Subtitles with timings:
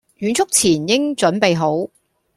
[0.17, 1.91] 遠足前應準備好